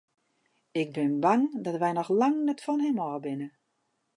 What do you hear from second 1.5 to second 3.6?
dat wy noch lang net fan him ôf binne.